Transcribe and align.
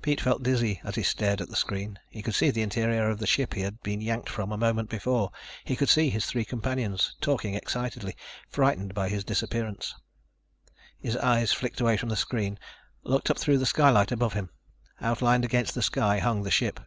Pete 0.00 0.22
felt 0.22 0.42
dizzy 0.42 0.80
as 0.82 0.94
he 0.94 1.02
stared 1.02 1.42
at 1.42 1.50
the 1.50 1.54
screen. 1.54 1.98
He 2.08 2.22
could 2.22 2.34
see 2.34 2.50
the 2.50 2.62
interior 2.62 3.10
of 3.10 3.18
the 3.18 3.26
ship 3.26 3.52
he 3.52 3.60
had 3.60 3.82
been 3.82 4.00
yanked 4.00 4.30
from 4.30 4.50
a 4.50 4.56
moment 4.56 4.88
before. 4.88 5.30
He 5.62 5.76
could 5.76 5.90
see 5.90 6.08
his 6.08 6.24
three 6.24 6.46
companions, 6.46 7.14
talking 7.20 7.52
excitedly, 7.52 8.16
frightened 8.48 8.94
by 8.94 9.10
his 9.10 9.24
disappearance. 9.26 9.94
His 10.98 11.18
eyes 11.18 11.52
flicked 11.52 11.82
away 11.82 11.98
from 11.98 12.08
the 12.08 12.16
screen, 12.16 12.58
looked 13.02 13.30
up 13.30 13.38
through 13.38 13.58
the 13.58 13.66
skylight 13.66 14.10
above 14.10 14.32
him. 14.32 14.48
Outlined 15.02 15.44
against 15.44 15.74
the 15.74 15.82
sky 15.82 16.18
hung 16.20 16.44
the 16.44 16.50
ship. 16.50 16.80